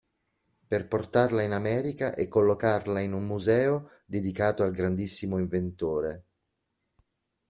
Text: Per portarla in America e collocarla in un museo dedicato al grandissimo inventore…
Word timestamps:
Per 0.67 0.87
portarla 0.87 1.43
in 1.43 1.51
America 1.51 2.15
e 2.15 2.27
collocarla 2.27 3.01
in 3.01 3.13
un 3.13 3.23
museo 3.27 3.91
dedicato 4.07 4.63
al 4.63 4.71
grandissimo 4.71 5.37
inventore… 5.37 6.25